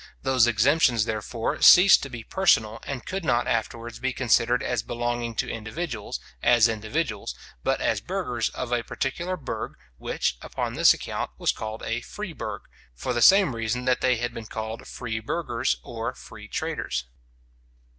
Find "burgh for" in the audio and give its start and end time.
12.33-13.13